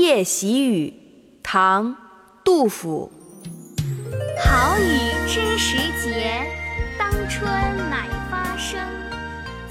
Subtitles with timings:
[0.00, 0.94] 夜喜雨，
[1.42, 1.88] 唐·
[2.42, 3.12] 杜甫。
[4.42, 6.46] 好雨知时节，
[6.98, 7.44] 当春
[7.90, 8.80] 乃发生。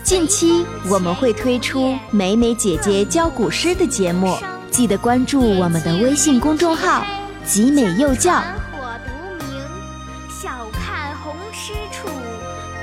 [0.03, 4.37] 近期我们会推出美美姐姐教古诗的节目，
[4.69, 7.03] 记得关注我们的微信公众号
[7.43, 8.39] “集美幼教”。
[8.71, 9.11] 火独
[9.43, 9.59] 明，
[10.29, 12.07] 晓看红湿处，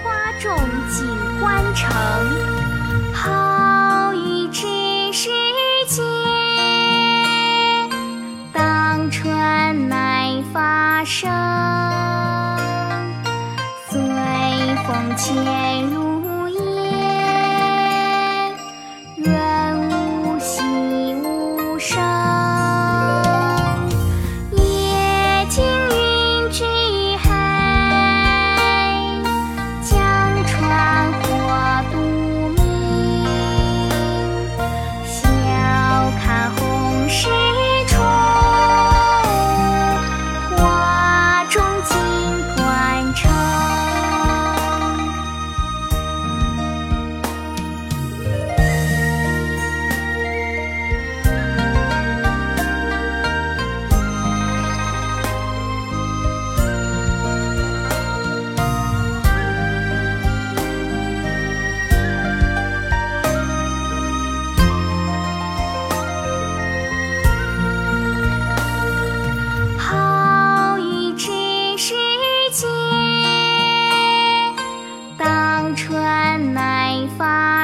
[0.02, 0.52] 花重
[0.90, 1.06] 锦
[1.40, 3.55] 官城。
[11.06, 11.30] 发生。
[13.88, 14.00] 随
[14.84, 16.05] 风潜入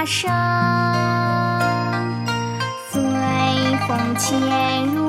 [0.04, 0.30] 声。
[2.90, 3.00] 随
[3.86, 5.01] 风潜入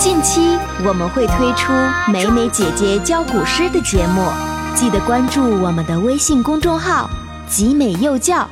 [0.00, 1.74] 近期我们会推出
[2.10, 4.22] 美美姐姐教古诗的节目，
[4.74, 7.10] 记得关注我们的微信公众号
[7.46, 8.48] “集美幼教”。